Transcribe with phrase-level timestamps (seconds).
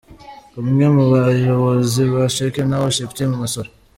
[0.61, 3.69] Umwe mu bayobozi ba Shekinah worship team Masoro.